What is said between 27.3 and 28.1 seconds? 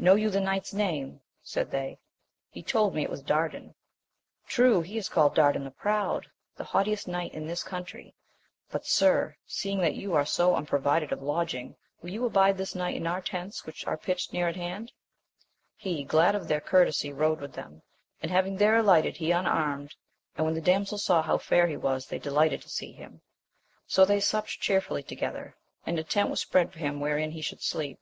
he should sleep.